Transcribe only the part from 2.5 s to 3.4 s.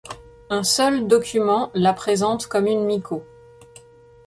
une miko.